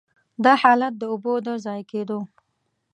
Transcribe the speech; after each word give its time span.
دا 0.43 0.53
حالت 0.61 0.93
د 0.97 1.03
اوبو 1.11 1.33
د 1.45 1.47
ضایع 1.65 1.85
کېدو. 1.91 2.19